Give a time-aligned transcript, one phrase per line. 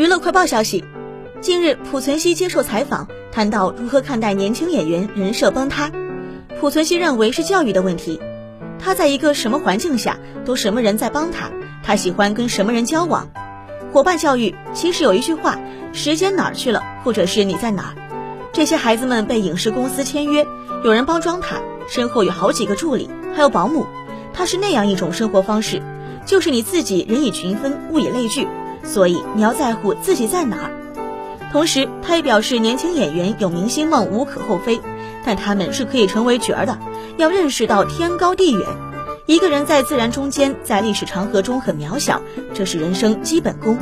[0.00, 0.82] 娱乐快报消息，
[1.42, 5.90] 近日濮存昕接受采访，谈到如何看待年轻演员人设崩塌。
[6.58, 8.18] 濮存昕认为是教育的问题，
[8.78, 11.50] 他在一个什么环境下都什么人在帮他，
[11.82, 13.28] 他喜欢跟什么人交往。
[13.92, 15.58] 伙伴教育其实有一句话：
[15.92, 18.48] 时间哪儿去了，或者是你在哪儿。
[18.54, 20.46] 这些孩子们被影视公司签约，
[20.82, 21.60] 有人包装他，
[21.90, 23.84] 身后有好几个助理，还有保姆，
[24.32, 25.82] 他是那样一种生活方式，
[26.24, 28.48] 就是你自己人以群分，物以类聚。
[28.84, 30.70] 所以你要在乎自己在哪儿。
[31.52, 34.80] 同时，他也表示，年轻演员有明星梦无可厚非，
[35.24, 36.78] 但他们是可以成为角儿的。
[37.16, 38.64] 要认识到天高地远，
[39.26, 42.22] 一个人在自然中间，在历史长河中很渺小，
[42.54, 43.76] 这是人生基本功。